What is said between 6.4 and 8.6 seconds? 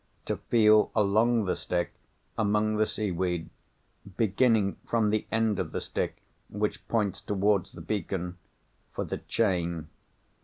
which points towards the beacon),